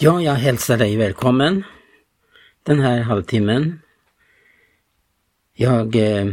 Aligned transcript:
Ja, 0.00 0.22
jag 0.22 0.34
hälsar 0.34 0.76
dig 0.76 0.96
välkommen 0.96 1.64
den 2.62 2.80
här 2.80 3.00
halvtimmen. 3.00 3.80
Jag 5.54 5.96
eh, 5.96 6.26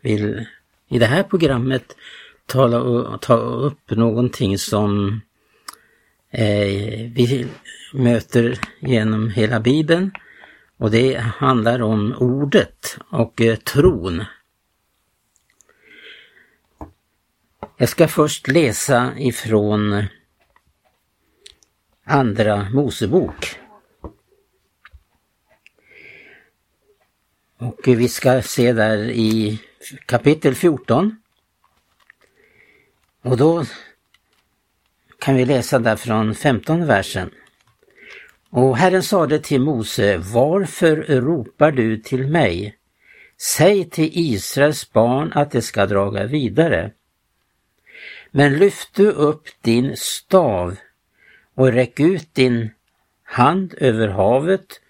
vill 0.00 0.46
i 0.88 0.98
det 0.98 1.06
här 1.06 1.22
programmet 1.22 1.96
tala, 2.46 3.18
ta 3.18 3.34
upp 3.36 3.90
någonting 3.90 4.58
som 4.58 5.20
eh, 6.30 7.10
vi 7.14 7.46
möter 7.92 8.58
genom 8.80 9.30
hela 9.30 9.60
Bibeln 9.60 10.10
och 10.76 10.90
det 10.90 11.18
handlar 11.18 11.82
om 11.82 12.14
ordet 12.18 12.98
och 13.10 13.40
eh, 13.40 13.56
tron. 13.56 14.24
Jag 17.76 17.88
ska 17.88 18.08
först 18.08 18.48
läsa 18.48 19.12
ifrån 19.18 20.06
Andra 22.06 22.68
Mosebok. 22.70 23.58
Och 27.58 27.80
vi 27.86 28.08
ska 28.08 28.42
se 28.42 28.72
där 28.72 29.10
i 29.10 29.60
kapitel 30.06 30.54
14. 30.54 31.16
Och 33.22 33.36
då 33.36 33.64
kan 35.18 35.36
vi 35.36 35.44
läsa 35.44 35.78
där 35.78 35.96
från 35.96 36.34
15 36.34 36.86
versen. 36.86 37.30
Och 38.50 38.76
Herren 38.76 39.02
sade 39.02 39.38
till 39.38 39.60
Mose, 39.60 40.16
varför 40.18 40.96
ropar 40.96 41.72
du 41.72 41.96
till 41.96 42.26
mig? 42.26 42.76
Säg 43.40 43.90
till 43.90 44.10
Israels 44.12 44.92
barn 44.92 45.32
att 45.34 45.50
de 45.50 45.62
ska 45.62 45.86
draga 45.86 46.26
vidare. 46.26 46.92
Men 48.30 48.58
lyft 48.58 48.94
du 48.94 49.10
upp 49.10 49.48
din 49.60 49.96
stav 49.96 50.76
och 51.54 51.72
räck 51.72 52.00
ut 52.00 52.34
din 52.34 52.70
hand 53.22 53.74
över 53.78 54.08
havet 54.08 54.80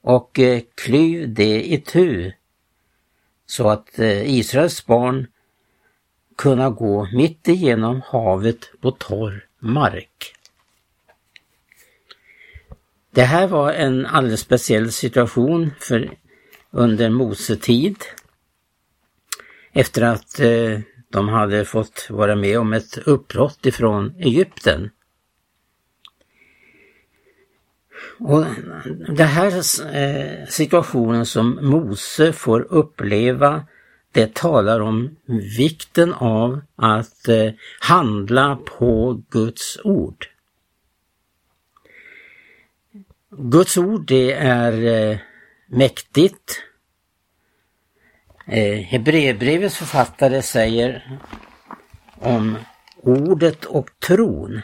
och 0.00 0.38
eh, 0.38 0.62
klyv 0.74 1.34
det 1.34 1.72
i 1.72 1.80
tu 1.80 2.32
så 3.46 3.68
att 3.68 3.98
eh, 3.98 4.36
Israels 4.38 4.86
barn 4.86 5.26
kunna 6.36 6.70
gå 6.70 7.08
mitt 7.12 7.48
igenom 7.48 8.02
havet 8.06 8.70
på 8.80 8.90
torr 8.90 9.46
mark. 9.58 10.32
Det 13.10 13.22
här 13.22 13.46
var 13.46 13.72
en 13.72 14.06
alldeles 14.06 14.40
speciell 14.40 14.92
situation 14.92 15.70
för 15.80 16.10
under 16.70 17.10
Mose 17.10 17.56
tid. 17.56 17.96
Efter 19.72 20.02
att 20.02 20.40
eh, 20.40 20.80
de 21.08 21.28
hade 21.28 21.64
fått 21.64 22.06
vara 22.10 22.36
med 22.36 22.58
om 22.58 22.72
ett 22.72 22.98
uppbrott 22.98 23.66
ifrån 23.66 24.14
Egypten. 24.18 24.90
Och 28.18 28.44
Den 29.08 29.28
här 29.28 29.52
eh, 29.96 30.46
situationen 30.48 31.26
som 31.26 31.58
Mose 31.62 32.32
får 32.32 32.60
uppleva 32.60 33.64
det 34.12 34.34
talar 34.34 34.80
om 34.80 35.16
vikten 35.56 36.12
av 36.14 36.60
att 36.76 37.28
eh, 37.28 37.52
handla 37.80 38.56
på 38.56 39.22
Guds 39.30 39.78
ord. 39.84 40.26
Guds 43.30 43.78
ord 43.78 44.06
det 44.06 44.32
är 44.32 44.84
eh, 44.84 45.18
mäktigt. 45.66 46.62
Hebreerbrevets 48.86 49.76
författare 49.76 50.42
säger 50.42 51.18
om 52.20 52.56
ordet 53.02 53.64
och 53.64 53.90
tron 54.06 54.62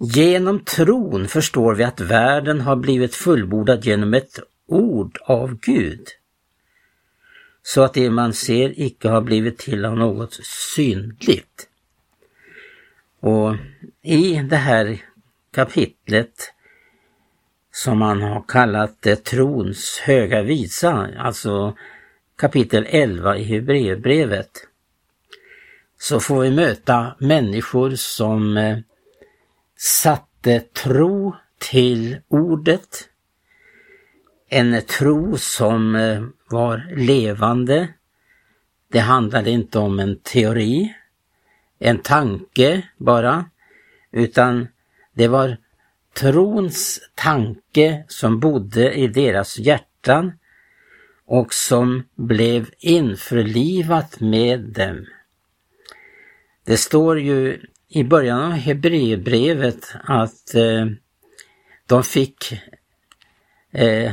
Genom 0.00 0.60
tron 0.60 1.28
förstår 1.28 1.74
vi 1.74 1.84
att 1.84 2.00
världen 2.00 2.60
har 2.60 2.76
blivit 2.76 3.14
fullbordad 3.14 3.84
genom 3.84 4.14
ett 4.14 4.38
ord 4.66 5.18
av 5.22 5.58
Gud. 5.60 6.08
Så 7.62 7.82
att 7.82 7.94
det 7.94 8.10
man 8.10 8.32
ser 8.32 8.80
icke 8.80 9.08
har 9.08 9.20
blivit 9.20 9.58
till 9.58 9.84
av 9.84 9.96
något 9.96 10.34
syndligt. 10.74 11.68
Och 13.20 13.56
i 14.02 14.34
det 14.34 14.56
här 14.56 15.02
kapitlet 15.52 16.52
som 17.72 17.98
man 17.98 18.22
har 18.22 18.44
kallat 18.48 18.96
det 19.00 19.24
trons 19.24 19.98
höga 20.04 20.42
visa, 20.42 21.08
alltså 21.18 21.76
kapitel 22.36 22.86
11 22.88 23.36
i 23.36 23.44
Hebreerbrevet, 23.44 24.50
så 25.98 26.20
får 26.20 26.40
vi 26.40 26.50
möta 26.50 27.14
människor 27.18 27.90
som 27.90 28.56
eh, 28.56 28.78
satte 29.78 30.60
tro 30.60 31.36
till 31.58 32.18
ordet. 32.28 33.08
En 34.48 34.82
tro 34.82 35.36
som 35.36 35.94
eh, 35.94 36.24
var 36.50 36.94
levande. 36.96 37.88
Det 38.92 38.98
handlade 38.98 39.50
inte 39.50 39.78
om 39.78 39.98
en 39.98 40.18
teori, 40.18 40.94
en 41.78 41.98
tanke 41.98 42.88
bara, 42.96 43.50
utan 44.12 44.68
det 45.12 45.28
var 45.28 45.56
trons 46.12 47.00
tanke 47.14 48.04
som 48.08 48.40
bodde 48.40 48.92
i 48.94 49.08
deras 49.08 49.58
hjärtan 49.58 50.32
och 51.26 51.54
som 51.54 52.04
blev 52.14 52.70
införlivat 52.78 54.20
med 54.20 54.60
dem. 54.60 55.06
Det 56.64 56.76
står 56.76 57.20
ju 57.20 57.60
i 57.88 58.04
början 58.04 58.40
av 58.40 58.52
Hebreerbrevet 58.52 59.94
att 60.04 60.54
eh, 60.54 60.86
de 61.86 62.02
fick 62.02 62.52
eh, 63.72 64.12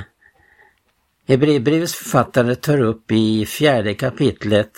Hebreerbrevets 1.28 1.96
författare 1.96 2.56
tar 2.56 2.82
upp 2.82 3.12
i 3.12 3.46
fjärde 3.46 3.94
kapitlet 3.94 4.72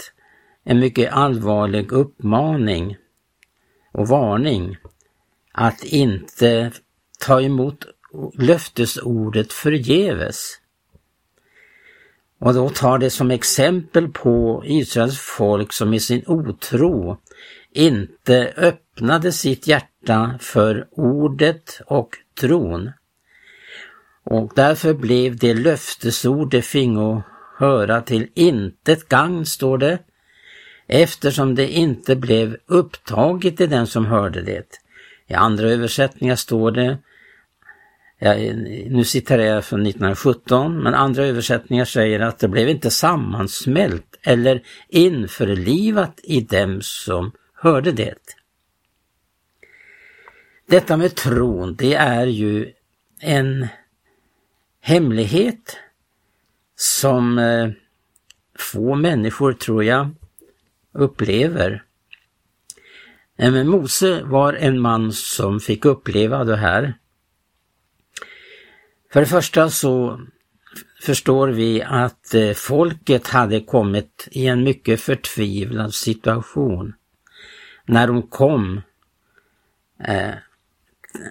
en 0.64 0.80
mycket 0.80 1.14
allvarlig 1.14 1.92
uppmaning 1.92 2.98
och 3.92 4.08
varning 4.08 4.78
att 5.52 5.84
inte 5.84 6.72
ta 7.20 7.42
emot 7.42 7.86
löftesordet 8.34 9.54
förgäves. 9.54 10.60
Och 12.40 12.54
då 12.54 12.70
tar 12.70 12.98
det 12.98 13.10
som 13.10 13.32
exempel 13.32 14.08
på 14.08 14.64
Israels 14.66 15.20
folk 15.20 15.74
som 15.74 15.94
i 15.94 16.00
sin 16.00 16.24
otro 16.28 17.18
inte 17.78 18.54
öppnade 18.58 19.32
sitt 19.32 19.68
hjärta 19.68 20.38
för 20.40 20.88
ordet 20.92 21.82
och 21.86 22.10
tron. 22.40 22.92
Och 24.24 24.52
därför 24.56 24.94
blev 24.94 25.38
det 25.38 25.54
löftesord 25.54 26.50
de 26.50 26.62
fingo 26.62 27.22
höra 27.58 28.02
till 28.02 28.28
intet 28.34 29.10
gagn, 29.10 29.46
står 29.46 29.78
det, 29.78 30.00
eftersom 30.88 31.56
det 31.56 31.68
inte 31.68 32.16
blev 32.16 32.58
upptaget 32.66 33.62
i 33.62 33.68
den 33.68 33.88
som 33.88 34.06
hörde 34.06 34.42
det. 34.42 34.66
I 35.28 35.34
andra 35.34 35.70
översättningar 35.70 36.36
står 36.36 36.72
det, 36.72 36.98
ja, 38.20 38.34
nu 38.90 39.04
citerar 39.04 39.44
jag 39.44 39.66
från 39.66 39.82
1917, 39.82 40.84
men 40.84 40.94
andra 40.94 41.26
översättningar 41.26 41.86
säger 41.86 42.20
att 42.20 42.40
det 42.40 42.48
blev 42.48 42.70
inte 42.70 42.92
sammansmält 42.92 44.20
eller 44.24 44.62
införlivat 44.90 46.20
i 46.24 46.42
dem 46.42 46.80
som 46.82 47.32
hörde 47.68 47.92
det. 47.92 48.16
Detta 50.68 50.98
med 50.98 51.16
tron, 51.16 51.76
det 51.76 51.94
är 51.94 52.28
ju 52.28 52.74
en 53.20 53.68
hemlighet 54.82 55.78
som 56.76 57.38
eh, 57.40 57.70
få 58.60 58.96
människor, 58.96 59.54
tror 59.54 59.84
jag, 59.84 60.10
upplever. 60.92 61.84
Men 63.38 63.68
Mose 63.68 64.24
var 64.24 64.54
en 64.54 64.80
man 64.80 65.14
som 65.14 65.60
fick 65.60 65.86
uppleva 65.86 66.44
det 66.44 66.58
här. 66.58 66.94
För 69.14 69.20
det 69.20 69.26
första 69.26 69.70
så 69.70 70.22
förstår 71.02 71.48
vi 71.48 71.82
att 71.82 72.34
eh, 72.34 72.52
folket 72.52 73.28
hade 73.28 73.62
kommit 73.62 74.28
i 74.32 74.48
en 74.48 74.64
mycket 74.64 75.02
förtvivlad 75.02 75.94
situation 75.94 76.94
när 77.88 78.08
de 78.08 78.22
kom 78.22 78.82
eh, 80.04 80.34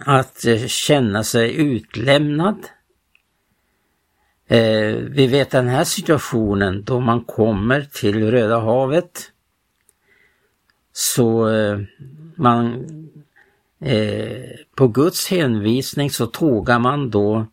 att 0.04 0.44
eh, 0.44 0.66
känna 0.66 1.24
sig 1.24 1.56
utlämnad. 1.56 2.66
Eh, 4.48 4.94
vi 4.94 5.26
vet 5.26 5.50
den 5.50 5.68
här 5.68 5.84
situationen 5.84 6.84
då 6.84 7.00
man 7.00 7.24
kommer 7.24 7.80
till 7.92 8.30
Röda 8.30 8.60
havet 8.60 9.32
så 10.92 11.48
eh, 11.48 11.78
man 12.36 12.86
eh, 13.80 14.42
på 14.76 14.88
Guds 14.88 15.30
hänvisning 15.30 16.10
så 16.10 16.26
tågar 16.26 16.78
man 16.78 17.10
då 17.10 17.46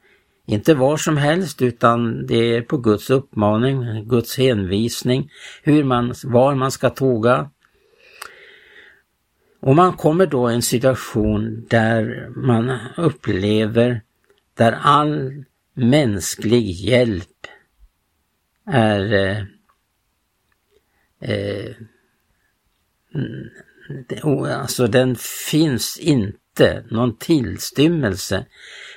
inte 0.46 0.74
var 0.74 0.98
som 0.98 1.18
helst 1.18 1.62
utan 1.62 2.26
det 2.26 2.56
är 2.56 2.62
på 2.62 2.78
Guds 2.78 3.10
uppmaning, 3.10 4.08
Guds 4.08 4.38
hänvisning, 4.38 5.32
hur 5.64 5.84
man, 5.84 6.14
var 6.24 6.56
man 6.56 6.72
ska 6.72 6.90
tåga. 6.90 7.50
Och 9.65 9.75
man 9.75 9.94
kommer 9.94 10.25
då 10.25 10.51
i 10.51 10.54
en 10.54 10.62
situation 10.62 11.65
där 11.69 12.30
man 12.36 12.77
upplever 12.98 14.01
där 14.54 14.80
all 14.81 15.44
mänsklig 15.74 16.71
hjälp 16.71 17.48
är 18.65 19.13
eh, 19.13 19.38
eh, 21.19 21.75
mm, 23.15 24.44
alltså 24.44 24.88
den 24.88 25.15
finns 25.50 25.98
inte 25.98 26.83
någon 26.89 27.18
tillstymmelse 27.18 28.45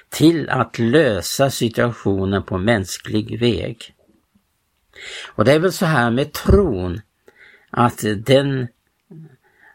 till 0.08 0.48
att 0.48 0.78
lösa 0.78 1.50
situationen 1.50 2.42
på 2.42 2.58
mänsklig 2.58 3.40
väg. 3.40 3.94
Och 5.26 5.44
det 5.44 5.52
är 5.52 5.58
väl 5.58 5.72
så 5.72 5.86
här 5.86 6.10
med 6.10 6.32
tron, 6.32 7.00
att 7.70 8.04
den 8.16 8.68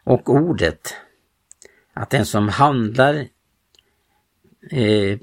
och 0.04 0.30
ordet, 0.30 0.94
att 1.92 2.10
den 2.10 2.26
som 2.26 2.48
handlar 2.48 3.14
eh, 4.70 5.18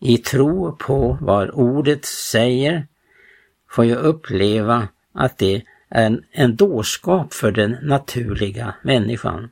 i 0.00 0.18
tro 0.18 0.76
på 0.76 1.18
vad 1.20 1.50
ordet 1.50 2.04
säger 2.04 2.86
får 3.70 3.84
ju 3.84 3.94
uppleva 3.94 4.88
att 5.12 5.38
det 5.38 5.54
är 5.88 6.06
en, 6.06 6.24
en 6.30 6.56
dårskap 6.56 7.34
för 7.34 7.52
den 7.52 7.76
naturliga 7.82 8.74
människan. 8.82 9.50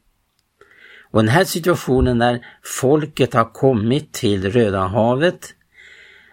Och 1.10 1.22
den 1.22 1.28
här 1.28 1.44
situationen 1.44 2.18
när 2.18 2.46
folket 2.62 3.34
har 3.34 3.52
kommit 3.52 4.12
till 4.12 4.52
Röda 4.52 4.80
havet, 4.80 5.54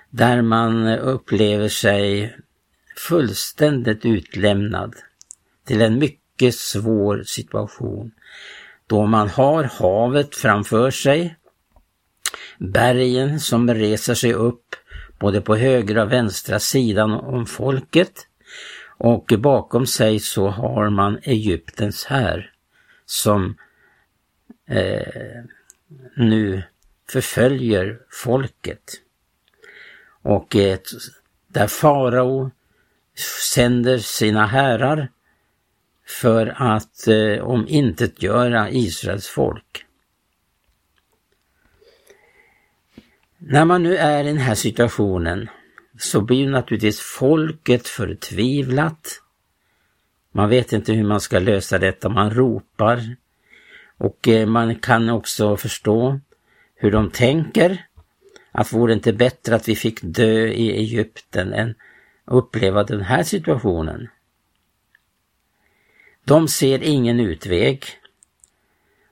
där 0.10 0.42
man 0.42 0.88
upplever 0.88 1.70
sig 1.70 2.36
fullständigt 2.98 4.06
utlämnad 4.06 4.96
till 5.66 5.82
en 5.82 6.00
mycket 6.00 6.27
mycket 6.38 6.56
svår 6.56 7.24
situation. 7.24 8.12
Då 8.88 9.06
man 9.06 9.30
har 9.30 9.63
havet 9.63 10.36
framför 10.36 10.92
sig, 10.92 11.36
bergen 12.57 13.39
som 13.39 13.74
reser 13.74 14.13
sig 14.13 14.34
upp 14.34 14.75
både 15.19 15.42
på 15.42 15.56
högra 15.56 16.04
och 16.04 16.12
vänstra 16.12 16.60
sidan 16.60 17.12
om 17.12 17.45
folket 17.45 18.28
och 19.00 19.34
bakom 19.39 19.86
sig 19.88 20.19
så 20.19 20.48
har 20.48 20.89
man 20.89 21.19
Egyptens 21.24 22.06
här 22.06 22.51
som 23.06 23.57
eh, 24.69 25.44
nu 26.16 26.63
förföljer 27.10 28.00
folket. 28.10 29.01
Och 30.22 30.56
eh, 30.56 30.80
där 31.48 31.68
farao 31.68 32.51
sänder 33.54 33.98
sina 33.98 34.45
härar 34.45 35.10
för 36.07 36.54
att 36.57 37.07
eh, 37.07 37.50
omintetgöra 37.50 38.69
Israels 38.69 39.27
folk. 39.27 39.86
När 43.38 43.65
man 43.65 43.83
nu 43.83 43.98
är 43.98 44.24
i 44.24 44.27
den 44.27 44.38
här 44.38 44.56
situationen 44.56 45.50
så 46.00 46.21
blir 46.21 46.50
naturligtvis 46.50 47.00
folket 47.00 47.88
förtvivlat. 47.88 49.21
Man 50.31 50.50
vet 50.50 50.74
inte 50.74 50.94
hur 50.94 51.04
man 51.04 51.21
ska 51.21 51.39
lösa 51.39 51.80
detta, 51.80 52.09
man 52.09 52.31
ropar. 52.31 53.15
Och 53.98 54.27
eh, 54.27 54.48
man 54.48 54.75
kan 54.75 55.09
också 55.09 55.57
förstå 55.57 56.19
hur 56.75 56.92
de 56.92 57.12
tänker. 57.12 57.86
Att 58.51 58.74
vore 58.74 58.94
det 58.94 58.95
inte 58.95 59.13
bättre 59.13 59.56
att 59.56 59.68
vi 59.68 59.75
fick 59.75 60.00
dö 60.01 60.48
i 60.48 60.71
Egypten 60.71 61.54
än 61.54 61.75
uppleva 62.25 62.83
den 62.83 63.01
här 63.01 63.24
situationen? 63.24 64.07
De 66.28 66.48
ser 66.48 66.84
ingen 66.84 67.20
utväg. 67.20 67.84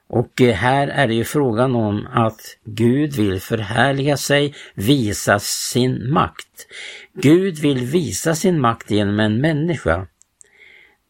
Och 0.06 0.42
eh, 0.42 0.54
här 0.54 0.88
är 0.88 1.06
det 1.06 1.14
ju 1.14 1.24
frågan 1.24 1.74
om 1.74 2.06
att 2.12 2.40
Gud 2.64 3.12
vill 3.12 3.40
förhärliga 3.40 4.16
sig, 4.16 4.54
visa 4.74 5.38
sin 5.38 6.10
makt. 6.10 6.66
Gud 7.12 7.58
vill 7.58 7.78
visa 7.78 8.34
sin 8.34 8.60
makt 8.60 8.90
genom 8.90 9.20
en 9.20 9.40
människa. 9.40 10.06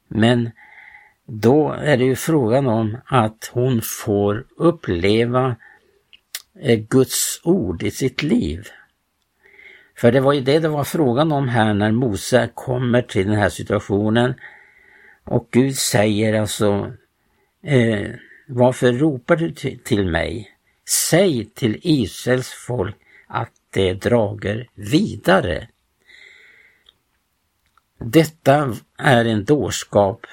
Men 0.09 0.51
då 1.27 1.73
är 1.73 1.97
det 1.97 2.05
ju 2.05 2.17
frågan 2.17 2.67
om 2.67 2.97
att 3.07 3.51
hon 3.53 3.83
får 3.83 4.45
uppleva 4.57 5.57
eh, 6.61 6.79
Guds 6.79 7.41
ord 7.45 7.83
i 7.83 7.91
sitt 7.91 8.23
liv. 8.23 8.69
För 9.97 10.13
det 10.13 10.21
var 10.21 10.33
ju 10.33 10.41
det 10.41 10.59
det 10.59 10.69
var 10.69 10.85
frågan 10.85 11.33
om 11.33 11.49
här 11.49 11.75
när 11.75 11.93
Mose 11.93 12.51
kommer 12.55 13.03
till 13.03 13.27
den 13.27 13.37
här 13.37 13.49
situationen. 13.49 14.35
Och 15.27 15.49
Gud 15.51 15.77
säger 15.77 16.41
alltså 16.41 16.93
eh, 17.63 18.11
varför 18.49 18.93
ropar 18.93 19.37
du 19.37 19.53
till 19.77 20.07
mig? 20.07 20.51
Säg 21.11 21.45
till 21.45 21.81
Israels 21.83 22.49
folk 22.49 22.97
att 23.27 23.53
det 23.71 23.93
drager 23.93 24.69
vidare. 24.75 25.69
Detta 27.99 28.77
är 28.99 29.25
en 29.25 29.45
dårskap 29.45 30.27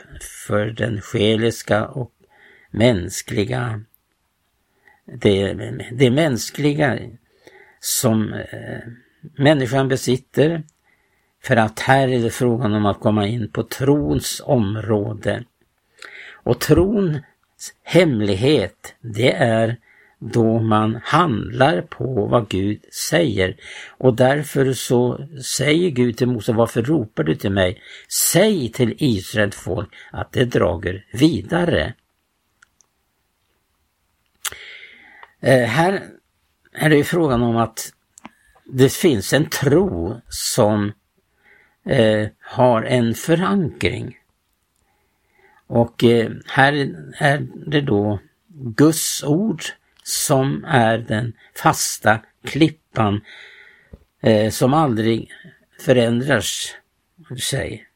för 0.47 0.65
den 0.65 1.01
själiska 1.01 1.87
och 1.87 2.11
mänskliga, 2.71 3.81
det, 5.05 5.53
det 5.91 6.11
mänskliga 6.11 6.99
som 7.79 8.33
eh, 8.33 8.79
människan 9.37 9.87
besitter. 9.87 10.63
För 11.43 11.55
att 11.55 11.79
här 11.79 12.07
är 12.07 12.19
det 12.19 12.29
frågan 12.29 12.73
om 12.73 12.85
att 12.85 12.99
komma 12.99 13.27
in 13.27 13.51
på 13.51 13.63
trons 13.63 14.41
område. 14.45 15.43
Och 16.31 16.59
trons 16.59 17.17
hemlighet, 17.83 18.95
det 19.01 19.31
är 19.31 19.77
då 20.19 20.59
man 20.59 20.99
handlar 21.03 21.81
på 21.81 22.25
vad 22.25 22.49
Gud 22.49 22.81
säger. 23.09 23.55
Och 23.97 24.15
därför 24.15 24.73
så 24.73 25.27
säger 25.43 25.89
Gud 25.89 26.17
till 26.17 26.27
Mose, 26.27 26.53
varför 26.53 26.81
ropar 26.81 27.23
du 27.23 27.35
till 27.35 27.51
mig? 27.51 27.81
Säg 28.09 28.71
till 28.71 28.95
Israels 28.97 29.55
folk 29.55 29.89
att 30.11 30.31
det 30.31 30.45
drager 30.45 31.05
vidare. 31.13 31.93
Eh, 35.39 35.63
här 35.63 36.03
är 36.73 36.89
det 36.89 36.95
ju 36.95 37.03
frågan 37.03 37.41
om 37.41 37.57
att 37.57 37.93
det 38.65 38.93
finns 38.93 39.33
en 39.33 39.49
tro 39.49 40.21
som 40.29 40.91
eh, 41.85 42.27
har 42.39 42.81
en 42.81 43.13
förankring. 43.13 44.17
Och 45.67 46.03
eh, 46.03 46.31
här 46.47 46.73
är 47.17 47.47
det 47.65 47.81
då 47.81 48.19
Guds 48.47 49.23
ord 49.23 49.63
som 50.03 50.65
är 50.67 50.97
den 50.97 51.33
fasta 51.55 52.19
klippan 52.43 53.21
eh, 54.21 54.49
som 54.49 54.73
aldrig 54.73 55.31
förändras 55.79 56.75
sig. 57.49 57.87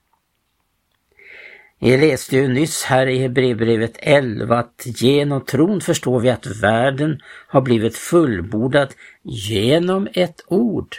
Jag 1.79 1.99
läste 1.99 2.35
ju 2.35 2.47
nyss 2.47 2.83
här 2.83 3.07
i 3.07 3.17
Hebreerbrevet 3.17 3.97
11 3.99 4.57
att 4.57 4.83
genom 4.85 5.45
tron 5.45 5.81
förstår 5.81 6.19
vi 6.19 6.29
att 6.29 6.45
världen 6.45 7.19
har 7.47 7.61
blivit 7.61 7.97
fullbordad 7.97 8.93
genom 9.23 10.07
ett 10.13 10.41
ord 10.47 10.95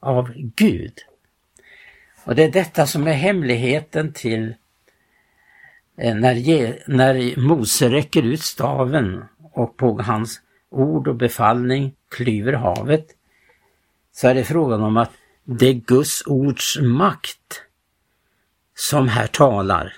av 0.00 0.32
Gud. 0.36 0.92
Och 2.28 2.34
det 2.34 2.44
är 2.44 2.50
detta 2.50 2.86
som 2.86 3.06
är 3.06 3.12
hemligheten 3.12 4.12
till 4.12 4.54
eh, 5.98 6.14
när, 6.14 6.34
när, 6.34 6.82
när 6.86 7.40
Mose 7.40 7.88
räcker 7.88 8.22
ut 8.22 8.42
staven 8.42 9.24
och 9.52 9.76
på 9.76 10.02
hans 10.02 10.40
ord 10.70 11.08
och 11.08 11.14
befallning 11.14 11.94
klyver 12.08 12.52
havet, 12.52 13.06
så 14.12 14.28
är 14.28 14.34
det 14.34 14.44
frågan 14.44 14.82
om 14.82 14.96
att 14.96 15.10
det 15.44 15.66
är 15.66 15.72
Guds 15.72 16.22
ords 16.26 16.78
makt 16.80 17.62
som 18.74 19.08
här 19.08 19.26
talar. 19.26 19.92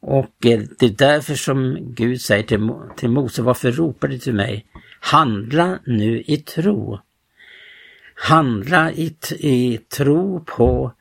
Och 0.00 0.46
eh, 0.46 0.62
det 0.78 0.86
är 0.86 0.90
därför 0.90 1.34
som 1.34 1.78
Gud 1.80 2.20
säger 2.20 2.42
till, 2.42 2.70
till 2.96 3.10
Mose, 3.10 3.42
varför 3.42 3.72
ropar 3.72 4.08
du 4.08 4.18
till 4.18 4.34
mig? 4.34 4.66
Handla 5.00 5.78
nu 5.86 6.22
i 6.26 6.36
tro. 6.36 7.00
Handla 8.14 8.92
i, 8.92 9.16
i 9.30 9.78
tro 9.78 10.44
på 10.44 10.92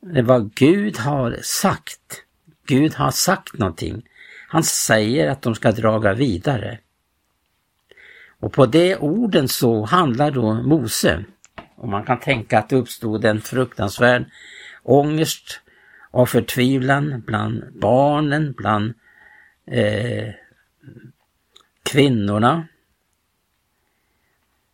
vad 0.00 0.54
Gud 0.54 0.98
har 0.98 1.38
sagt. 1.42 2.22
Gud 2.66 2.94
har 2.94 3.10
sagt 3.10 3.58
någonting. 3.58 4.02
Han 4.48 4.62
säger 4.62 5.30
att 5.30 5.42
de 5.42 5.54
ska 5.54 5.72
draga 5.72 6.14
vidare. 6.14 6.78
Och 8.40 8.52
på 8.52 8.66
de 8.66 8.96
orden 8.96 9.48
så 9.48 9.84
handlar 9.84 10.30
då 10.30 10.54
Mose. 10.54 11.24
Och 11.76 11.88
man 11.88 12.04
kan 12.04 12.20
tänka 12.20 12.58
att 12.58 12.68
det 12.68 12.76
uppstod 12.76 13.24
en 13.24 13.40
fruktansvärd 13.40 14.24
ångest 14.82 15.60
och 16.10 16.28
förtvivlan 16.28 17.22
bland 17.26 17.64
barnen, 17.80 18.54
bland 18.56 18.94
eh, 19.66 20.28
kvinnorna. 21.82 22.66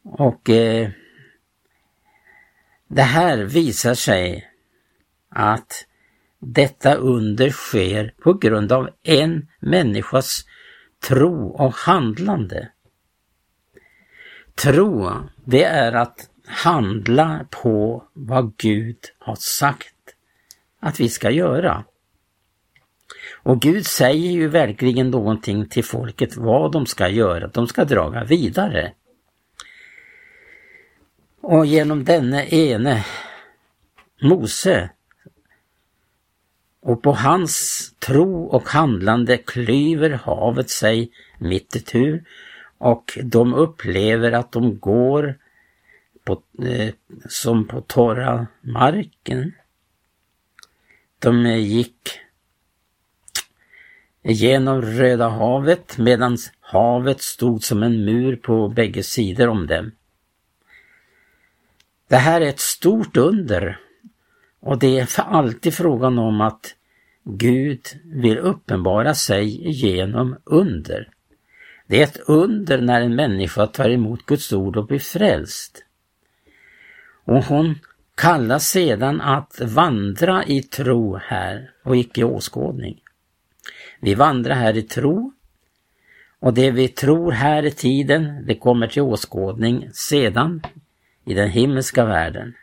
Och 0.02 0.50
eh, 0.50 0.90
det 2.90 3.02
här 3.02 3.38
visar 3.38 3.94
sig 3.94 4.50
att 5.28 5.86
detta 6.38 6.94
under 6.94 7.50
sker 7.50 8.14
på 8.22 8.32
grund 8.32 8.72
av 8.72 8.90
en 9.02 9.48
människas 9.60 10.44
tro 11.08 11.48
och 11.48 11.74
handlande. 11.74 12.68
Tro, 14.54 15.10
det 15.44 15.64
är 15.64 15.92
att 15.92 16.30
handla 16.46 17.46
på 17.50 18.04
vad 18.12 18.56
Gud 18.56 18.98
har 19.18 19.36
sagt 19.36 19.94
att 20.80 21.00
vi 21.00 21.08
ska 21.08 21.30
göra. 21.30 21.84
Och 23.42 23.60
Gud 23.60 23.86
säger 23.86 24.30
ju 24.30 24.48
verkligen 24.48 25.10
någonting 25.10 25.68
till 25.68 25.84
folket 25.84 26.36
vad 26.36 26.72
de 26.72 26.86
ska 26.86 27.08
göra, 27.08 27.46
de 27.46 27.66
ska 27.66 27.84
draga 27.84 28.24
vidare. 28.24 28.92
Och 31.40 31.66
genom 31.66 32.04
denne 32.04 32.46
ene 32.46 33.04
Mose 34.22 34.90
och 36.80 37.02
på 37.02 37.12
hans 37.12 37.86
tro 37.98 38.44
och 38.44 38.68
handlande 38.68 39.36
klyver 39.36 40.10
havet 40.10 40.70
sig 40.70 41.12
mitt 41.38 41.76
itu 41.76 42.20
och 42.78 43.18
de 43.22 43.54
upplever 43.54 44.32
att 44.32 44.52
de 44.52 44.78
går 44.78 45.38
på, 46.24 46.42
eh, 46.64 46.94
som 47.28 47.66
på 47.66 47.80
torra 47.80 48.46
marken. 48.60 49.52
De 51.18 51.46
gick 51.46 52.20
genom 54.22 54.82
Röda 54.82 55.28
havet 55.28 55.98
medan 55.98 56.36
havet 56.60 57.20
stod 57.20 57.64
som 57.64 57.82
en 57.82 58.04
mur 58.04 58.36
på 58.36 58.68
bägge 58.68 59.02
sidor 59.02 59.48
om 59.48 59.66
dem. 59.66 59.92
Det 62.10 62.16
här 62.16 62.40
är 62.40 62.48
ett 62.48 62.60
stort 62.60 63.16
under 63.16 63.78
och 64.60 64.78
det 64.78 64.98
är 64.98 65.06
för 65.06 65.22
alltid 65.22 65.74
frågan 65.74 66.18
om 66.18 66.40
att 66.40 66.74
Gud 67.24 67.80
vill 68.04 68.38
uppenbara 68.38 69.14
sig 69.14 69.70
genom 69.70 70.36
under. 70.44 71.08
Det 71.86 72.00
är 72.00 72.04
ett 72.04 72.20
under 72.26 72.80
när 72.80 73.00
en 73.00 73.16
människa 73.16 73.66
tar 73.66 73.90
emot 73.90 74.26
Guds 74.26 74.52
ord 74.52 74.76
och 74.76 74.86
blir 74.86 74.98
frälst. 74.98 75.84
Och 77.24 77.44
hon 77.44 77.78
kallas 78.14 78.68
sedan 78.68 79.20
att 79.20 79.60
vandra 79.60 80.44
i 80.44 80.62
tro 80.62 81.16
här 81.16 81.70
och 81.82 81.96
icke 81.96 82.24
åskådning. 82.24 83.00
Vi 84.00 84.14
vandrar 84.14 84.54
här 84.54 84.76
i 84.76 84.82
tro 84.82 85.32
och 86.40 86.54
det 86.54 86.70
vi 86.70 86.88
tror 86.88 87.32
här 87.32 87.62
i 87.62 87.70
tiden, 87.70 88.46
det 88.46 88.54
kommer 88.54 88.86
till 88.86 89.02
åskådning 89.02 89.88
sedan 89.92 90.62
i 91.30 91.34
den 91.34 91.50
himmelska 91.50 92.04
världen. 92.04 92.54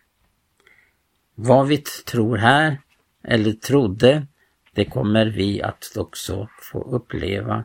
Vad 1.36 1.68
vi 1.68 1.78
tror 1.78 2.38
här, 2.38 2.82
eller 3.24 3.52
trodde, 3.54 4.28
det 4.74 4.86
kommer 4.86 5.26
vi 5.26 5.62
att 5.62 5.98
också 5.98 6.50
få 6.62 6.84
uppleva 6.84 7.64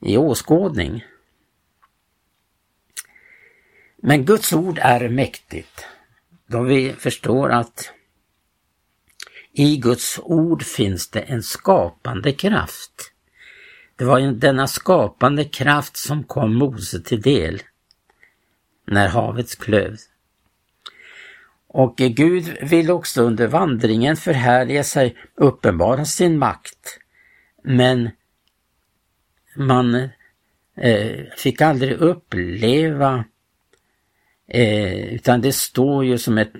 i 0.00 0.16
åskådning. 0.16 1.04
Men 3.96 4.24
Guds 4.24 4.52
ord 4.52 4.78
är 4.82 5.08
mäktigt, 5.08 5.86
då 6.46 6.62
vi 6.62 6.92
förstår 6.92 7.50
att 7.50 7.92
i 9.52 9.76
Guds 9.76 10.20
ord 10.22 10.62
finns 10.62 11.08
det 11.08 11.20
en 11.20 11.42
skapande 11.42 12.32
kraft. 12.32 13.12
Det 13.96 14.04
var 14.04 14.20
denna 14.20 14.66
skapande 14.66 15.44
kraft 15.44 15.96
som 15.96 16.24
kom 16.24 16.54
Mose 16.54 17.00
till 17.00 17.20
del 17.20 17.62
när 18.86 19.08
havet 19.08 19.58
klövs. 19.58 20.08
Och 21.68 21.96
Gud 21.96 22.56
vill 22.62 22.90
också 22.90 23.22
under 23.22 23.46
vandringen 23.46 24.16
förhärliga 24.16 24.84
sig, 24.84 25.16
uppenbara 25.34 26.04
sin 26.04 26.38
makt. 26.38 26.98
Men 27.62 28.10
man 29.56 29.94
eh, 30.76 31.24
fick 31.36 31.60
aldrig 31.60 31.92
uppleva 31.92 33.24
Eh, 34.48 35.14
utan 35.14 35.40
det 35.40 35.52
står 35.52 36.04
ju 36.04 36.18
som 36.18 36.38
ett 36.38 36.52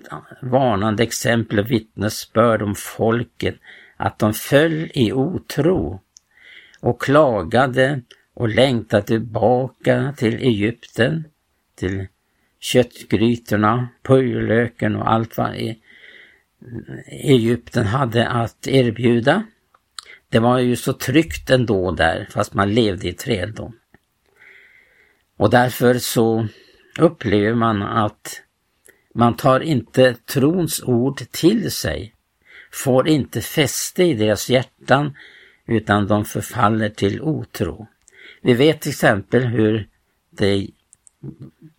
varnande 0.43 1.03
exempel 1.03 1.59
och 1.59 1.71
vittnesbörd 1.71 2.63
om 2.63 2.75
folket 2.75 3.55
att 3.97 4.19
de 4.19 4.35
föll 4.35 4.91
i 4.95 5.13
otro 5.13 6.01
och 6.81 7.01
klagade 7.01 8.01
och 8.35 8.49
längtade 8.49 9.03
tillbaka 9.03 10.15
till 10.17 10.35
Egypten, 10.35 11.25
till 11.75 12.07
köttgrytorna, 12.67 13.89
purjolöken 14.03 14.97
och 14.97 15.13
allt 15.13 15.37
vad 15.37 15.75
Egypten 17.07 17.87
hade 17.87 18.29
att 18.29 18.67
erbjuda. 18.67 19.43
Det 20.29 20.39
var 20.39 20.59
ju 20.59 20.77
så 20.77 20.93
tryggt 20.93 21.51
ändå 21.51 21.91
där, 21.91 22.29
fast 22.31 22.55
man 22.55 22.75
levde 22.75 23.09
i 23.09 23.13
träldom. 23.13 23.73
Och 25.37 25.51
därför 25.51 25.95
så 25.95 26.49
upplever 26.99 27.55
man 27.55 27.83
att 27.83 28.43
man 29.15 29.37
tar 29.37 29.61
inte 29.61 30.15
trons 30.15 30.83
ord 30.83 31.19
till 31.31 31.71
sig, 31.71 32.15
får 32.73 33.09
inte 33.09 33.41
fäste 33.41 34.05
i 34.05 34.15
deras 34.15 34.51
hjärtan 34.51 35.17
utan 35.67 36.07
de 36.07 36.25
förfaller 36.25 36.89
till 36.89 37.23
otro. 37.23 37.87
Vi 38.43 38.55
vet 38.55 38.81
till 38.81 38.91
exempel 38.91 39.45
hur 39.45 39.89
det 40.31 40.67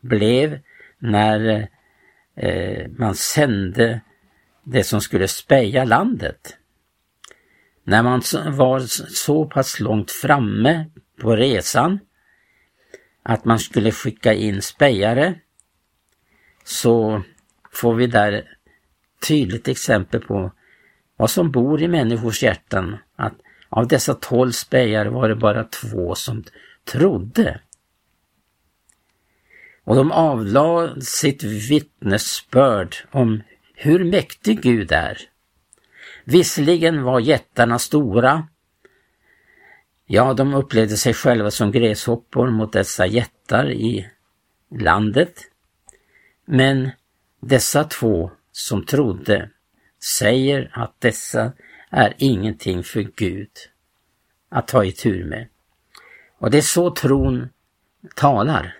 blev 0.01 0.59
när 0.99 1.67
eh, 2.35 2.87
man 2.97 3.15
sände 3.15 4.01
det 4.63 4.83
som 4.83 5.01
skulle 5.01 5.27
speja 5.27 5.83
landet. 5.83 6.57
När 7.83 8.03
man 8.03 8.21
var 8.57 8.79
så 9.13 9.45
pass 9.45 9.79
långt 9.79 10.11
framme 10.11 10.85
på 11.21 11.35
resan 11.35 11.99
att 13.23 13.45
man 13.45 13.59
skulle 13.59 13.91
skicka 13.91 14.33
in 14.33 14.61
spejare 14.61 15.35
så 16.63 17.23
får 17.71 17.95
vi 17.95 18.07
där 18.07 18.57
tydligt 19.27 19.67
exempel 19.67 20.21
på 20.21 20.51
vad 21.17 21.29
som 21.29 21.51
bor 21.51 21.81
i 21.81 21.87
människors 21.87 22.43
hjärtan. 22.43 22.97
Att 23.15 23.33
av 23.69 23.87
dessa 23.87 24.13
tolv 24.13 24.51
spejare 24.51 25.09
var 25.09 25.29
det 25.29 25.35
bara 25.35 25.63
två 25.63 26.15
som 26.15 26.43
trodde. 26.85 27.61
Och 29.87 29.95
de 29.95 30.11
avlade 30.11 31.01
sitt 31.01 31.43
vittnesbörd 31.43 32.95
om 33.11 33.43
hur 33.75 34.03
mäktig 34.03 34.61
Gud 34.61 34.91
är. 34.91 35.17
Visserligen 36.23 37.03
var 37.03 37.19
jättarna 37.19 37.79
stora. 37.79 38.47
Ja, 40.05 40.33
de 40.33 40.53
upplevde 40.53 40.97
sig 40.97 41.13
själva 41.13 41.51
som 41.51 41.71
gräshoppor 41.71 42.49
mot 42.49 42.73
dessa 42.73 43.05
jättar 43.05 43.71
i 43.71 44.09
landet. 44.79 45.41
Men 46.45 46.91
dessa 47.41 47.83
två 47.83 48.31
som 48.51 48.85
trodde 48.85 49.49
säger 50.19 50.71
att 50.73 51.01
dessa 51.01 51.53
är 51.89 52.13
ingenting 52.17 52.83
för 52.83 53.01
Gud 53.01 53.51
att 54.49 54.67
ta 54.67 54.83
i 54.83 54.91
tur 54.91 55.25
med. 55.25 55.47
Och 56.39 56.51
det 56.51 56.57
är 56.57 56.61
så 56.61 56.91
tron 56.91 57.49
talar. 58.15 58.76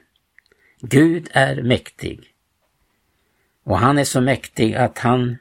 Gud 0.79 1.27
är 1.31 1.61
mäktig. 1.61 2.33
Och 3.63 3.77
han 3.77 3.97
är 3.97 4.03
så 4.03 4.21
mäktig 4.21 4.75
att 4.75 4.97
han 4.97 5.37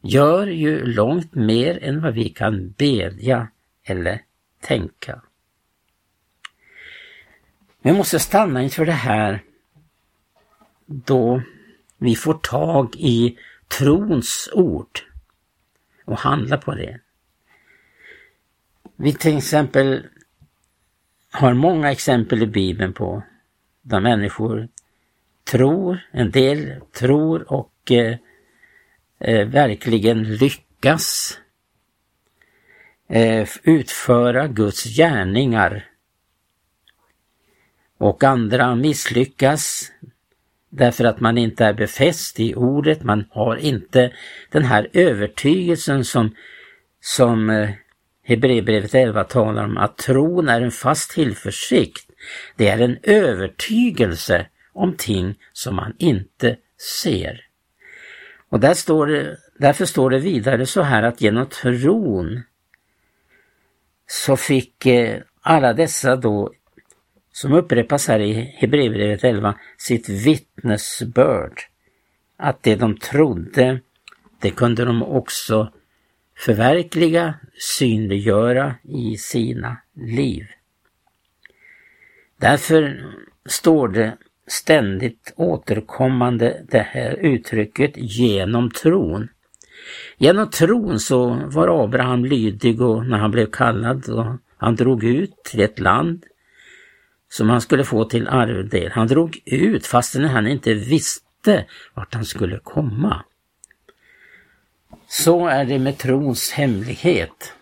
gör 0.00 0.46
ju 0.46 0.84
långt 0.84 1.34
mer 1.34 1.84
än 1.84 2.02
vad 2.02 2.14
vi 2.14 2.28
kan 2.28 2.70
bedja 2.70 3.48
eller 3.84 4.22
tänka. 4.60 5.22
Vi 7.82 7.92
måste 7.92 8.18
stanna 8.18 8.62
inför 8.62 8.86
det 8.86 8.92
här 8.92 9.42
då 10.86 11.42
vi 11.98 12.14
får 12.14 12.34
tag 12.34 12.96
i 12.96 13.38
trons 13.68 14.48
ord 14.52 15.00
och 16.04 16.18
handla 16.18 16.56
på 16.56 16.74
det. 16.74 17.00
Vi 18.96 19.12
till 19.12 19.36
exempel 19.36 20.06
har 21.30 21.54
många 21.54 21.92
exempel 21.92 22.42
i 22.42 22.46
Bibeln 22.46 22.92
på 22.92 23.22
där 23.82 24.00
människor 24.00 24.68
tror, 25.50 25.98
en 26.12 26.30
del 26.30 26.80
tror 26.92 27.52
och 27.52 27.90
eh, 27.90 28.16
eh, 29.20 29.48
verkligen 29.48 30.36
lyckas 30.36 31.38
eh, 33.08 33.48
utföra 33.62 34.46
Guds 34.46 34.84
gärningar. 34.84 35.86
Och 37.98 38.24
andra 38.24 38.74
misslyckas 38.74 39.92
därför 40.70 41.04
att 41.04 41.20
man 41.20 41.38
inte 41.38 41.64
är 41.64 41.72
befäst 41.72 42.40
i 42.40 42.54
ordet, 42.54 43.02
man 43.02 43.24
har 43.30 43.56
inte 43.56 44.12
den 44.50 44.64
här 44.64 44.88
övertygelsen 44.92 46.04
som, 46.04 46.34
som 47.00 47.50
eh, 47.50 47.70
Hebreerbrevet 48.22 48.94
11 48.94 49.24
talar 49.24 49.64
om, 49.64 49.76
att 49.76 49.98
tron 49.98 50.48
är 50.48 50.60
en 50.60 50.70
fast 50.70 51.10
tillförsikt. 51.10 52.10
Det 52.56 52.68
är 52.68 52.78
en 52.78 52.98
övertygelse 53.02 54.46
om 54.72 54.96
ting 54.96 55.38
som 55.52 55.76
man 55.76 55.94
inte 55.98 56.56
ser. 57.02 57.46
Och 58.48 58.60
där 58.60 58.74
står 58.74 59.06
det, 59.06 59.36
därför 59.58 59.84
står 59.84 60.10
det 60.10 60.18
vidare 60.18 60.66
så 60.66 60.82
här 60.82 61.02
att 61.02 61.20
genom 61.20 61.46
tron 61.46 62.42
så 64.06 64.36
fick 64.36 64.86
eh, 64.86 65.20
alla 65.40 65.72
dessa 65.72 66.16
då, 66.16 66.52
som 67.32 67.52
upprepas 67.52 68.08
här 68.08 68.20
i 68.20 68.32
Hebreerbrevet 68.32 69.24
11, 69.24 69.54
sitt 69.76 70.08
vittnesbörd. 70.08 71.60
Att 72.36 72.62
det 72.62 72.76
de 72.76 72.96
trodde, 72.96 73.80
det 74.40 74.50
kunde 74.50 74.84
de 74.84 75.02
också 75.02 75.72
förverkliga, 76.36 77.34
synliggöra 77.58 78.74
i 78.82 79.16
sina 79.16 79.76
liv. 79.94 80.46
Därför 82.36 83.04
står 83.46 83.88
det 83.88 84.16
ständigt 84.50 85.32
återkommande 85.36 86.62
det 86.68 86.86
här 86.90 87.12
uttrycket 87.12 87.92
genom 87.96 88.70
tron. 88.70 89.28
Genom 90.18 90.50
tron 90.50 91.00
så 91.00 91.40
var 91.44 91.84
Abraham 91.84 92.24
lydig 92.24 92.80
och 92.80 93.06
när 93.06 93.18
han 93.18 93.30
blev 93.30 93.46
kallad 93.46 94.08
och 94.08 94.26
han 94.56 94.76
drog 94.76 95.04
ut 95.04 95.44
till 95.44 95.60
ett 95.60 95.78
land 95.78 96.24
som 97.28 97.50
han 97.50 97.60
skulle 97.60 97.84
få 97.84 98.04
till 98.04 98.28
arvdel. 98.28 98.92
Han 98.92 99.06
drog 99.06 99.42
ut 99.44 99.86
fastän 99.86 100.24
han 100.24 100.46
inte 100.46 100.74
visste 100.74 101.66
vart 101.94 102.14
han 102.14 102.24
skulle 102.24 102.58
komma. 102.58 103.24
Så 105.08 105.46
är 105.46 105.64
det 105.64 105.78
med 105.78 105.98
trons 105.98 106.52
hemlighet. 106.52 107.52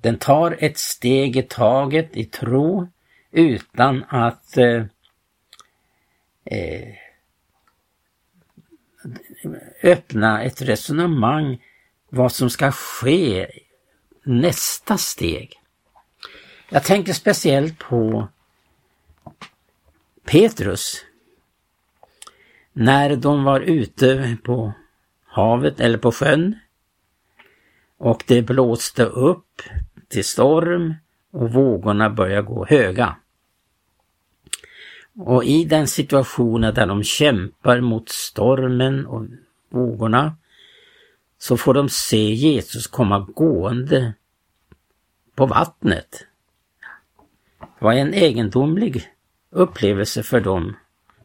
Den 0.00 0.18
tar 0.18 0.56
ett 0.58 0.78
steg 0.78 1.36
i 1.36 1.42
taget 1.42 2.16
i 2.16 2.24
tro 2.24 2.88
utan 3.32 4.04
att 4.08 4.56
eh, 4.56 4.84
eh, 6.50 6.94
öppna 9.82 10.42
ett 10.42 10.62
resonemang 10.62 11.64
vad 12.08 12.32
som 12.32 12.50
ska 12.50 12.72
ske 12.72 13.46
nästa 14.22 14.98
steg. 14.98 15.60
Jag 16.68 16.84
tänker 16.84 17.12
speciellt 17.12 17.78
på 17.78 18.28
Petrus. 20.24 21.04
När 22.72 23.16
de 23.16 23.44
var 23.44 23.60
ute 23.60 24.36
på 24.44 24.72
havet 25.24 25.80
eller 25.80 25.98
på 25.98 26.12
sjön 26.12 26.58
och 27.98 28.24
det 28.26 28.42
blåste 28.42 29.04
upp 29.04 29.62
till 30.08 30.24
storm 30.24 30.94
och 31.30 31.52
vågorna 31.52 32.10
började 32.10 32.42
gå 32.42 32.66
höga. 32.66 33.16
Och 35.20 35.44
i 35.44 35.64
den 35.64 35.88
situationen 35.88 36.74
där 36.74 36.86
de 36.86 37.02
kämpar 37.02 37.80
mot 37.80 38.08
stormen 38.08 39.06
och 39.06 39.26
vågorna 39.70 40.36
så 41.38 41.56
får 41.56 41.74
de 41.74 41.88
se 41.88 42.32
Jesus 42.32 42.86
komma 42.86 43.18
gående 43.18 44.12
på 45.34 45.46
vattnet. 45.46 46.26
Det 47.60 47.84
var 47.84 47.92
en 47.92 48.14
egendomlig 48.14 49.08
upplevelse 49.50 50.22
för 50.22 50.40
dem. 50.40 50.76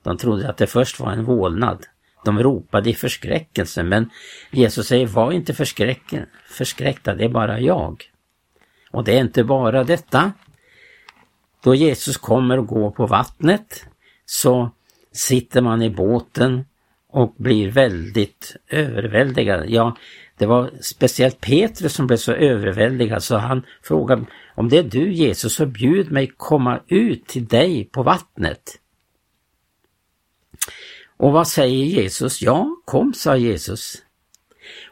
De 0.03 0.17
trodde 0.17 0.49
att 0.49 0.57
det 0.57 0.67
först 0.67 0.99
var 0.99 1.11
en 1.11 1.23
vålnad. 1.23 1.85
De 2.25 2.43
ropade 2.43 2.89
i 2.89 2.93
förskräckelse 2.93 3.83
men 3.83 4.09
Jesus 4.51 4.87
säger 4.87 5.07
var 5.07 5.31
inte 5.31 5.53
förskräckta, 6.47 7.15
det 7.15 7.25
är 7.25 7.29
bara 7.29 7.59
jag. 7.59 8.03
Och 8.91 9.03
det 9.03 9.17
är 9.17 9.21
inte 9.21 9.43
bara 9.43 9.83
detta. 9.83 10.31
Då 11.63 11.75
Jesus 11.75 12.17
kommer 12.17 12.59
och 12.59 12.67
går 12.67 12.91
på 12.91 13.05
vattnet 13.05 13.85
så 14.25 14.71
sitter 15.11 15.61
man 15.61 15.81
i 15.81 15.89
båten 15.89 16.65
och 17.09 17.35
blir 17.37 17.71
väldigt 17.71 18.55
överväldigad. 18.67 19.69
Ja, 19.69 19.97
det 20.37 20.45
var 20.45 20.71
speciellt 20.81 21.41
Petrus 21.41 21.93
som 21.93 22.07
blev 22.07 22.17
så 22.17 22.31
överväldigad 22.31 23.23
så 23.23 23.37
han 23.37 23.65
frågade 23.81 24.25
om 24.55 24.69
det 24.69 24.77
är 24.77 24.83
du 24.83 25.13
Jesus 25.13 25.55
så 25.55 25.65
bjud 25.65 26.11
mig 26.11 26.31
komma 26.37 26.79
ut 26.87 27.27
till 27.27 27.45
dig 27.45 27.85
på 27.85 28.03
vattnet. 28.03 28.79
Och 31.17 31.31
vad 31.31 31.47
säger 31.47 31.85
Jesus? 31.85 32.41
Ja, 32.41 32.75
kom, 32.85 33.13
sa 33.13 33.37
Jesus. 33.37 33.95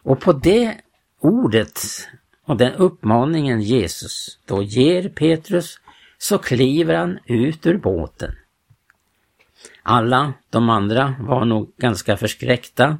Och 0.03 0.19
på 0.19 0.33
det 0.33 0.77
ordet 1.19 1.79
och 2.45 2.57
den 2.57 2.73
uppmaningen 2.73 3.61
Jesus 3.61 4.39
då 4.45 4.63
ger 4.63 5.09
Petrus 5.09 5.80
så 6.21 6.37
kliver 6.37 6.95
han 6.95 7.19
ut 7.25 7.65
ur 7.65 7.77
båten. 7.77 8.35
Alla 9.83 10.33
de 10.49 10.69
andra 10.69 11.15
var 11.19 11.45
nog 11.45 11.73
ganska 11.77 12.17
förskräckta 12.17 12.97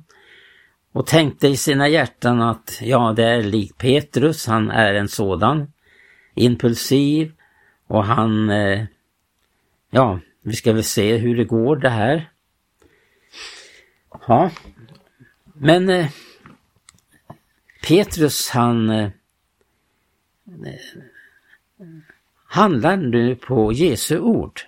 och 0.92 1.08
tänkte 1.08 1.48
i 1.48 1.58
sina 1.58 1.88
hjärtan 1.88 2.42
att 2.42 2.80
ja, 2.82 3.14
det 3.16 3.24
är 3.24 3.44
lik 3.44 3.78
Petrus, 3.78 4.48
han 4.48 4.72
är 4.72 4.94
en 4.94 5.08
sådan 5.08 5.74
impulsiv 6.36 7.34
och 7.88 8.06
han, 8.06 8.50
eh, 8.50 8.86
ja, 9.90 10.20
vi 10.42 10.56
ska 10.56 10.74
väl 10.74 10.84
se 10.84 11.18
hur 11.18 11.38
det 11.38 11.46
går 11.46 11.76
det 11.76 11.90
här. 11.90 12.30
Ja, 14.28 14.52
men 15.54 15.90
eh, 15.90 16.10
Petrus 17.88 18.50
han 18.50 18.90
eh, 18.90 19.10
handlar 22.52 22.98
nu 22.98 23.36
på 23.36 23.74
Jesu 23.74 24.20
ord. 24.20 24.62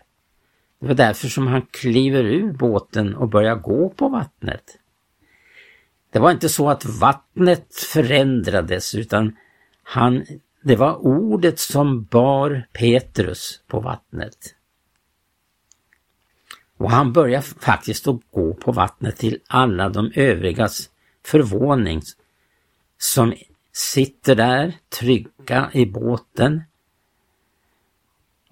Det 0.80 0.88
var 0.88 0.94
därför 0.94 1.28
som 1.28 1.48
han 1.48 1.62
kliver 1.62 2.24
ur 2.24 2.54
båten 2.54 3.16
och 3.16 3.30
börjar 3.30 3.56
gå 3.56 3.90
på 3.90 4.10
vattnet. 4.10 4.78
Det 6.12 6.20
var 6.20 6.32
inte 6.32 6.50
så 6.50 6.70
att 6.70 6.86
vattnet 6.86 7.76
förändrades 7.76 8.96
utan 8.96 9.36
han, 9.84 10.26
det 10.62 10.76
var 10.76 10.96
ordet 10.96 11.60
som 11.60 12.04
bar 12.04 12.68
Petrus 12.74 13.62
på 13.68 13.80
vattnet. 13.80 14.56
Och 16.78 16.92
han 16.92 17.14
börjar 17.14 17.42
faktiskt 17.42 18.08
att 18.08 18.20
gå 18.32 18.54
på 18.54 18.72
vattnet 18.72 19.18
till 19.18 19.40
alla 19.48 19.90
de 19.90 20.12
övrigas 20.16 20.90
förvåning 21.26 22.02
som 22.98 23.34
sitter 23.72 24.36
där 24.36 24.74
trygga 24.90 25.70
i 25.74 25.86
båten 25.86 26.62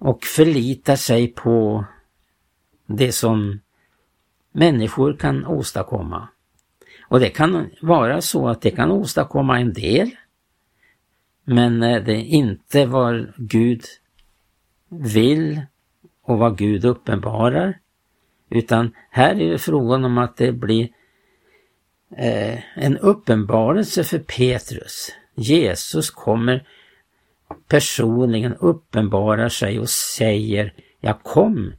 och 0.02 0.24
förlitar 0.24 0.96
sig 0.96 1.28
på 1.28 1.84
det 2.86 3.12
som 3.12 3.60
människor 4.52 5.16
kan 5.16 5.46
åstadkomma. 5.46 6.28
Och 7.08 7.20
det 7.20 7.28
kan 7.28 7.70
vara 7.82 8.20
så 8.20 8.48
att 8.48 8.62
det 8.62 8.70
kan 8.70 8.90
åstadkomma 8.90 9.60
en 9.60 9.72
del, 9.72 10.10
men 11.44 11.82
eh, 11.82 12.04
det 12.04 12.12
är 12.12 12.24
inte 12.24 12.86
vad 12.86 13.32
Gud 13.36 13.82
vill 14.88 15.60
och 16.22 16.38
vad 16.38 16.58
Gud 16.58 16.84
uppenbarar. 16.84 17.78
Utan 18.50 18.94
här 19.10 19.40
är 19.40 19.50
det 19.50 19.58
frågan 19.58 20.04
om 20.04 20.18
att 20.18 20.36
det 20.36 20.52
blir 20.52 20.88
eh, 22.16 22.58
en 22.74 22.98
uppenbarelse 22.98 24.04
för 24.04 24.18
Petrus. 24.18 25.12
Jesus 25.34 26.10
kommer 26.10 26.66
personligen 27.68 28.54
uppenbarar 28.54 29.48
sig 29.48 29.78
och 29.80 29.90
säger, 29.90 30.74
jag 31.00 31.22
kom. 31.22 31.72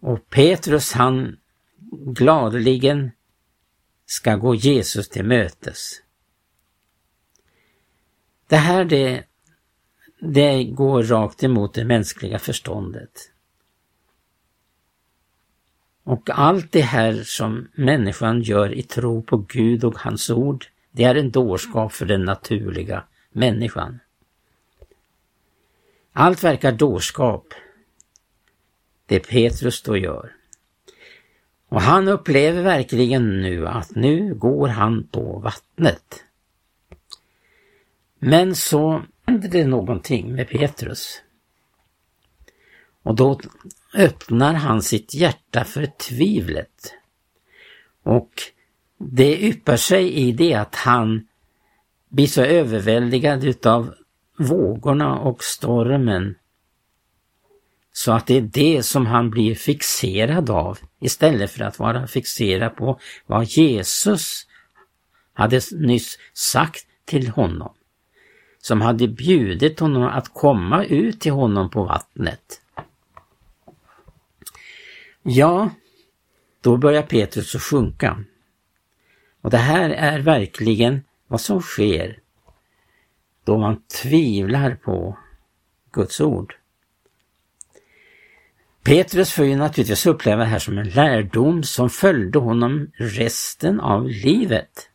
Och 0.00 0.30
Petrus 0.30 0.92
han 0.92 1.36
gladeligen 1.90 3.10
ska 4.06 4.36
gå 4.36 4.54
Jesus 4.54 5.08
till 5.08 5.24
mötes. 5.24 6.02
Det 8.48 8.56
här 8.56 8.84
det, 8.84 9.24
det 10.20 10.64
går 10.64 11.02
rakt 11.02 11.44
emot 11.44 11.74
det 11.74 11.84
mänskliga 11.84 12.38
förståndet. 12.38 13.30
Och 16.04 16.30
allt 16.30 16.72
det 16.72 16.80
här 16.80 17.22
som 17.24 17.68
människan 17.74 18.42
gör 18.42 18.74
i 18.74 18.82
tro 18.82 19.22
på 19.22 19.36
Gud 19.36 19.84
och 19.84 19.98
hans 19.98 20.30
ord, 20.30 20.66
det 20.96 21.04
är 21.04 21.14
en 21.14 21.30
dårskap 21.30 21.92
för 21.92 22.06
den 22.06 22.24
naturliga 22.24 23.04
människan. 23.30 23.98
Allt 26.12 26.44
verkar 26.44 26.72
dårskap, 26.72 27.54
det 29.06 29.20
Petrus 29.20 29.82
då 29.82 29.96
gör. 29.96 30.32
Och 31.68 31.80
han 31.80 32.08
upplever 32.08 32.62
verkligen 32.62 33.40
nu 33.40 33.68
att 33.68 33.94
nu 33.94 34.34
går 34.34 34.68
han 34.68 35.06
på 35.06 35.38
vattnet. 35.38 36.24
Men 38.18 38.54
så 38.54 39.02
händer 39.26 39.48
det 39.48 39.66
någonting 39.66 40.34
med 40.34 40.48
Petrus. 40.48 41.22
Och 43.02 43.14
då 43.14 43.40
öppnar 43.94 44.54
han 44.54 44.82
sitt 44.82 45.14
hjärta 45.14 45.64
för 45.64 45.86
tvivlet. 45.86 46.94
Och 48.02 48.52
det 48.98 49.38
yppar 49.42 49.76
sig 49.76 50.12
i 50.12 50.32
det 50.32 50.54
att 50.54 50.74
han 50.74 51.26
blir 52.08 52.26
så 52.26 52.42
överväldigad 52.42 53.44
utav 53.44 53.94
vågorna 54.38 55.18
och 55.18 55.44
stormen 55.44 56.34
så 57.92 58.12
att 58.12 58.26
det 58.26 58.36
är 58.36 58.40
det 58.40 58.82
som 58.82 59.06
han 59.06 59.30
blir 59.30 59.54
fixerad 59.54 60.50
av 60.50 60.78
istället 61.00 61.50
för 61.50 61.64
att 61.64 61.78
vara 61.78 62.06
fixerad 62.06 62.76
på 62.76 63.00
vad 63.26 63.44
Jesus 63.44 64.46
hade 65.32 65.60
nyss 65.72 66.18
sagt 66.32 66.86
till 67.04 67.28
honom. 67.28 67.72
som 68.66 68.80
hade 68.80 69.08
bjudit 69.08 69.80
honom 69.80 70.02
att 70.02 70.34
komma 70.34 70.84
ut 70.84 71.20
till 71.20 71.32
honom 71.32 71.70
på 71.70 71.84
vattnet. 71.84 72.60
Ja, 75.22 75.70
då 76.60 76.76
börjar 76.76 77.02
Petrus 77.02 77.54
att 77.54 77.62
sjunka. 77.62 78.24
Och 79.42 79.50
det 79.50 79.56
här 79.56 79.90
är 79.90 80.18
verkligen 80.18 81.04
vad 81.26 81.40
som 81.40 81.60
sker 81.60 82.18
då 83.44 83.58
man 83.58 83.82
tvivlar 84.02 84.74
på 84.74 85.18
Guds 85.92 86.20
ord. 86.20 86.54
Petrus 88.82 89.32
får 89.32 89.44
ju 89.44 89.56
naturligtvis 89.56 90.06
uppleva 90.06 90.42
det 90.42 90.48
här 90.48 90.58
som 90.58 90.78
en 90.78 90.88
lärdom 90.88 91.62
som 91.62 91.90
följde 91.90 92.38
honom 92.38 92.90
resten 92.94 93.80
av 93.80 94.08
livet. 94.08 94.90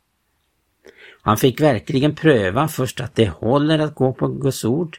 Han 1.21 1.37
fick 1.37 1.61
verkligen 1.61 2.15
pröva 2.15 2.67
först 2.67 3.01
att 3.01 3.15
det 3.15 3.29
håller 3.29 3.79
att 3.79 3.95
gå 3.95 4.13
på 4.13 4.27
Guds 4.27 4.65
ord, 4.65 4.97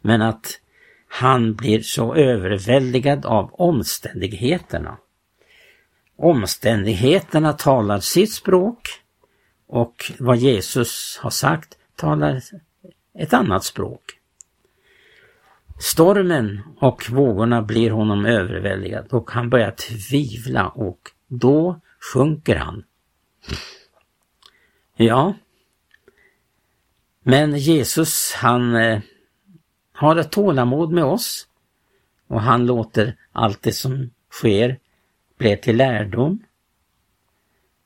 men 0.00 0.22
att 0.22 0.60
han 1.08 1.54
blir 1.54 1.80
så 1.80 2.14
överväldigad 2.14 3.26
av 3.26 3.54
omständigheterna. 3.54 4.98
Omständigheterna 6.16 7.52
talar 7.52 8.00
sitt 8.00 8.32
språk 8.32 8.88
och 9.66 10.12
vad 10.18 10.36
Jesus 10.36 11.18
har 11.22 11.30
sagt 11.30 11.78
talar 11.96 12.42
ett 13.18 13.32
annat 13.32 13.64
språk. 13.64 14.18
Stormen 15.78 16.60
och 16.78 17.10
vågorna 17.10 17.62
blir 17.62 17.90
honom 17.90 18.26
överväldigad 18.26 19.06
och 19.12 19.30
han 19.30 19.50
börjar 19.50 19.70
tvivla 19.70 20.68
och 20.68 20.98
då 21.28 21.80
sjunker 22.12 22.56
han. 22.56 22.84
Ja, 24.96 25.34
men 27.22 27.58
Jesus 27.58 28.32
han 28.32 28.74
eh, 28.74 29.00
har 29.92 30.16
ett 30.16 30.32
tålamod 30.32 30.92
med 30.92 31.04
oss 31.04 31.48
och 32.28 32.40
han 32.40 32.66
låter 32.66 33.16
allt 33.32 33.62
det 33.62 33.72
som 33.72 34.10
sker 34.30 34.78
blev 35.38 35.56
till 35.56 35.76
lärdom. 35.76 36.42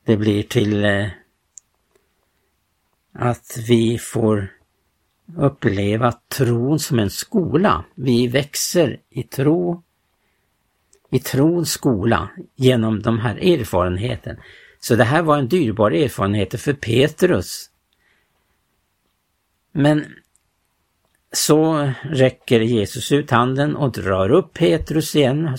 Det 0.05 0.17
blir 0.17 0.43
till 0.43 0.85
eh, 0.85 1.07
att 3.13 3.59
vi 3.69 3.99
får 3.99 4.53
uppleva 5.37 6.13
tron 6.29 6.79
som 6.79 6.99
en 6.99 7.11
skola. 7.11 7.85
Vi 7.95 8.27
växer 8.29 9.01
i 9.11 9.23
tro, 9.23 9.83
i 11.11 11.19
trons 11.19 11.71
skola 11.71 12.31
genom 12.57 13.03
de 13.03 13.19
här 13.19 13.37
erfarenheten. 13.37 14.37
Så 14.81 14.97
det 14.97 15.05
här 15.05 15.23
var 15.23 15.39
en 15.39 15.49
dyrbar 15.49 15.91
erfarenhet 15.91 16.61
för 16.61 16.73
Petrus. 16.73 17.71
Men 19.73 20.05
så 21.33 21.93
räcker 22.03 22.61
Jesus 22.61 23.13
ut 23.13 23.31
handen 23.31 23.77
och 23.77 23.93
drar 23.93 24.31
upp 24.31 24.53
Petrus 24.53 25.17
igen 25.17 25.57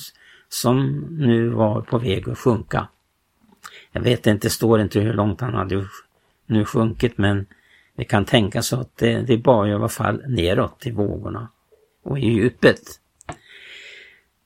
som 0.50 1.08
nu 1.20 1.50
var 1.50 1.82
på 1.82 1.98
väg 1.98 2.30
att 2.30 2.38
sjunka. 2.38 2.88
Jag 3.92 4.02
vet 4.02 4.28
inte, 4.28 4.48
det 4.48 4.52
står 4.52 4.82
inte 4.82 5.00
hur 5.00 5.14
långt 5.14 5.42
han 5.42 5.54
hade 5.54 5.88
nu 6.46 6.66
sjunkit 6.66 7.18
men 7.18 7.46
det 7.96 8.04
kan 8.06 8.26
tänkas 8.26 8.74
att 8.74 8.98
det, 8.98 9.22
det 9.22 9.38
bar 9.38 9.68
i 9.68 9.74
alla 9.74 9.90
fall 9.90 10.24
neråt 10.28 10.86
i 10.86 10.92
vågorna 10.92 11.48
och 12.04 12.20
i 12.20 12.26
djupet. 12.26 12.82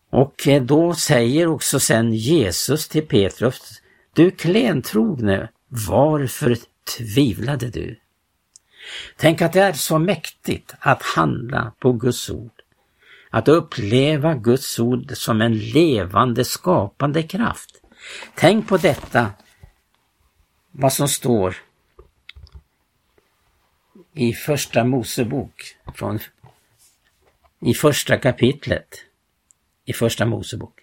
Och 0.09 0.47
eh, 0.47 0.63
då 0.63 0.93
säger 0.93 1.47
också 1.47 1.79
sen 1.79 2.13
Jesus 2.13 2.87
till 2.87 3.07
Petrus, 3.07 3.81
du 4.13 4.31
klentrogne, 4.31 5.49
varför 5.67 6.57
tvivlade 6.97 7.69
du? 7.69 7.99
Tänk 9.17 9.41
att 9.41 9.53
det 9.53 9.61
är 9.61 9.73
så 9.73 9.99
mäktigt 9.99 10.73
att 10.79 11.01
handla 11.01 11.71
på 11.79 11.91
Guds 11.91 12.29
ord. 12.29 12.62
Att 13.33 13.47
uppleva 13.47 14.35
Guds 14.35 14.79
ord 14.79 15.11
som 15.17 15.41
en 15.41 15.57
levande 15.57 16.45
skapande 16.45 17.23
kraft. 17.23 17.81
Tänk 18.35 18.67
på 18.67 18.77
detta, 18.77 19.31
vad 20.71 20.93
som 20.93 21.07
står 21.07 21.55
i 24.13 24.33
första 24.33 24.83
Mosebok, 24.83 25.75
från, 25.95 26.19
i 27.61 27.73
första 27.73 28.17
kapitlet 28.17 29.05
i 29.85 29.93
första 29.93 30.25
Mosebok. 30.25 30.79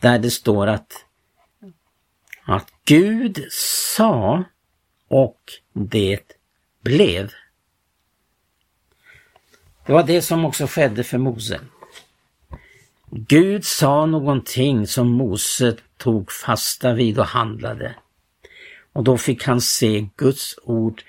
Där 0.00 0.18
det 0.18 0.30
står 0.30 0.66
att, 0.66 1.04
att 2.44 2.72
Gud 2.84 3.46
sa 3.52 4.44
och 5.08 5.52
det 5.72 6.36
blev. 6.80 7.32
Det 9.88 9.94
var 9.94 10.02
det 10.02 10.22
som 10.22 10.44
också 10.44 10.66
skedde 10.66 11.04
för 11.04 11.18
Mose. 11.18 11.60
Gud 13.10 13.64
sa 13.64 14.06
någonting 14.06 14.86
som 14.86 15.08
Mose 15.08 15.76
tog 15.96 16.32
fasta 16.32 16.92
vid 16.92 17.18
och 17.18 17.26
handlade. 17.26 17.94
Och 18.92 19.04
då 19.04 19.18
fick 19.18 19.44
han 19.44 19.60
se 19.60 20.08
Guds 20.16 20.58
ord 20.62 21.02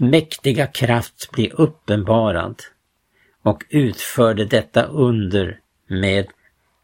mäktiga 0.00 0.66
kraft 0.66 1.30
bli 1.30 1.50
uppenbarad 1.50 2.62
och 3.42 3.64
utförde 3.68 4.44
detta 4.44 4.82
under 4.82 5.60
med 5.86 6.26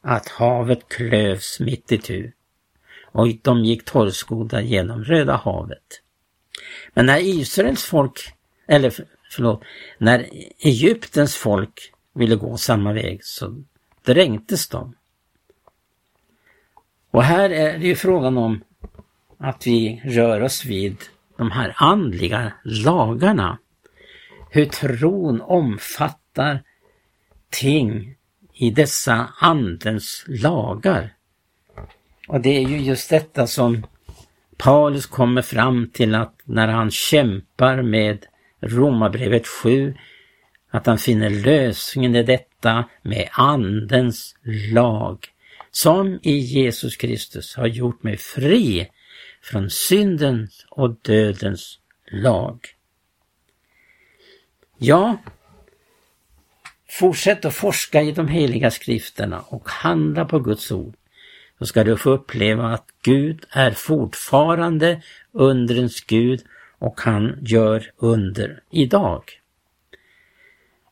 att 0.02 0.28
havet 0.28 0.88
klövs 0.88 1.60
mitt 1.60 1.92
i 1.92 1.98
tu 1.98 2.32
och 3.04 3.28
de 3.42 3.64
gick 3.64 3.84
torrskodda 3.84 4.60
genom 4.60 5.04
Röda 5.04 5.36
havet. 5.36 6.02
Men 6.94 7.06
när 7.06 7.18
Israels 7.18 7.84
folk, 7.84 8.32
eller 8.66 8.94
förlåt, 9.34 9.62
när 9.98 10.28
Egyptens 10.58 11.36
folk 11.36 11.92
ville 12.14 12.36
gå 12.36 12.56
samma 12.56 12.92
väg 12.92 13.24
så 13.24 13.62
dränktes 14.04 14.68
de. 14.68 14.94
Och 17.10 17.22
här 17.22 17.50
är 17.50 17.78
det 17.78 17.86
ju 17.86 17.96
frågan 17.96 18.38
om 18.38 18.64
att 19.38 19.66
vi 19.66 20.02
rör 20.04 20.40
oss 20.40 20.64
vid 20.64 20.96
de 21.36 21.50
här 21.50 21.74
andliga 21.76 22.52
lagarna. 22.64 23.58
Hur 24.50 24.64
tron 24.64 25.40
omfattar 25.40 26.62
ting 27.50 28.16
i 28.52 28.70
dessa 28.70 29.28
andens 29.38 30.24
lagar. 30.28 31.14
Och 32.28 32.40
det 32.40 32.56
är 32.56 32.68
ju 32.68 32.78
just 32.78 33.10
detta 33.10 33.46
som 33.46 33.86
Paulus 34.56 35.06
kommer 35.06 35.42
fram 35.42 35.90
till 35.92 36.14
att 36.14 36.34
när 36.44 36.68
han 36.68 36.90
kämpar 36.90 37.82
med 37.82 38.26
Romarbrevet 38.68 39.46
7, 39.46 39.94
att 40.70 40.86
han 40.86 40.98
finner 40.98 41.30
lösningen 41.30 42.16
i 42.16 42.22
detta 42.22 42.84
med 43.02 43.28
Andens 43.32 44.36
lag, 44.72 45.18
som 45.70 46.18
i 46.22 46.36
Jesus 46.36 46.96
Kristus 46.96 47.56
har 47.56 47.66
gjort 47.66 48.02
mig 48.02 48.16
fri 48.16 48.88
från 49.42 49.70
syndens 49.70 50.66
och 50.70 50.96
dödens 51.02 51.78
lag. 52.10 52.58
Ja, 54.78 55.18
fortsätt 56.90 57.44
att 57.44 57.54
forska 57.54 58.02
i 58.02 58.12
de 58.12 58.28
heliga 58.28 58.70
skrifterna 58.70 59.40
och 59.40 59.68
handla 59.68 60.24
på 60.24 60.38
Guds 60.38 60.72
ord. 60.72 60.94
Då 61.58 61.66
ska 61.66 61.84
du 61.84 61.96
få 61.96 62.10
uppleva 62.10 62.68
att 62.68 62.86
Gud 63.02 63.44
är 63.50 63.70
fortfarande 63.70 65.02
undrens 65.32 66.00
Gud 66.00 66.42
och 66.84 67.00
han 67.00 67.38
gör 67.40 67.90
under 67.96 68.62
idag. 68.70 69.22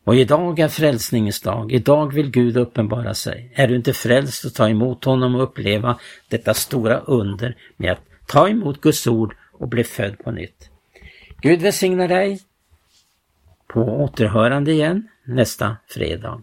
Och 0.04 0.14
idag 0.14 0.58
är 0.58 0.68
frälsningens 0.68 1.40
dag. 1.40 1.72
Idag 1.72 2.14
vill 2.14 2.30
Gud 2.30 2.56
uppenbara 2.56 3.14
sig. 3.14 3.52
Är 3.54 3.68
du 3.68 3.76
inte 3.76 3.92
frälst 3.92 4.44
och 4.44 4.54
ta 4.54 4.68
emot 4.68 5.04
honom 5.04 5.34
och 5.34 5.42
uppleva 5.42 5.98
detta 6.28 6.54
stora 6.54 6.98
under 6.98 7.56
med 7.76 7.92
att 7.92 8.00
Ta 8.32 8.48
emot 8.48 8.80
Guds 8.80 9.06
ord 9.06 9.36
och 9.52 9.68
bli 9.68 9.84
född 9.84 10.18
på 10.18 10.30
nytt. 10.30 10.70
Gud 11.40 11.60
välsigna 11.60 12.06
dig. 12.06 12.40
På 13.66 13.80
återhörande 13.80 14.72
igen 14.72 15.08
nästa 15.24 15.76
fredag. 15.86 16.42